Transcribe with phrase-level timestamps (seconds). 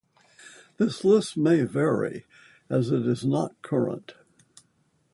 [0.77, 2.25] This list may vary
[2.71, 4.15] as it is not current.